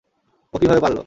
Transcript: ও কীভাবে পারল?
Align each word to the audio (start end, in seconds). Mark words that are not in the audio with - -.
ও 0.53 0.57
কীভাবে 0.61 0.81
পারল? 0.81 0.97